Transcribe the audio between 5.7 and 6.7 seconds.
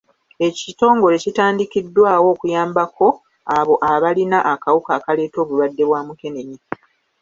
bwa mukenenya.